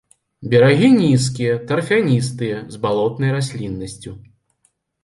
Берагі 0.53 0.87
нізкія, 1.01 1.59
тарфяністыя 1.73 2.57
з 2.77 2.85
балотнай 2.87 3.39
расліннасцю. 3.39 4.11